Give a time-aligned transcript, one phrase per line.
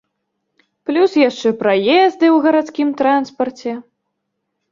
[0.89, 3.71] Плюс яшчэ праезды ў гарадскім транспарце.